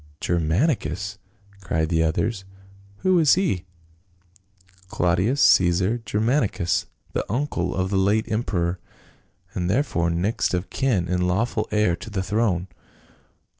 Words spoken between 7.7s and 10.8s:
of the late emperor, and therefore next of